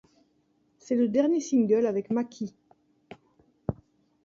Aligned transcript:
C'est 0.79 0.95
le 0.95 1.07
dernier 1.09 1.39
single 1.39 1.85
avec 1.85 2.09
Mākii. 2.09 2.55